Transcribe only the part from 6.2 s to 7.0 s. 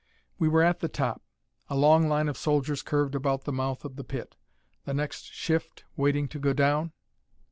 to go down?